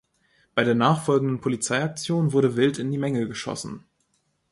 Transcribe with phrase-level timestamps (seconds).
[0.55, 3.83] Bei der nachfolgenden Polizeiaktion wurde wild in die Menge geschossen.